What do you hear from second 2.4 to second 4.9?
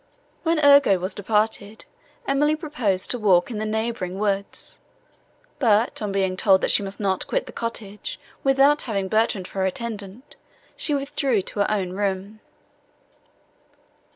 proposed to walk in the neighbouring woods;